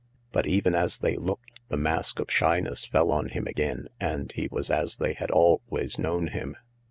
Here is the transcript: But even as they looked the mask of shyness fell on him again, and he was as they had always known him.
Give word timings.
But 0.31 0.47
even 0.47 0.73
as 0.73 0.97
they 0.97 1.15
looked 1.15 1.61
the 1.69 1.77
mask 1.77 2.17
of 2.17 2.31
shyness 2.31 2.85
fell 2.87 3.11
on 3.11 3.27
him 3.29 3.45
again, 3.45 3.87
and 3.99 4.31
he 4.31 4.47
was 4.51 4.71
as 4.71 4.97
they 4.97 5.13
had 5.13 5.29
always 5.29 5.99
known 5.99 6.29
him. 6.29 6.55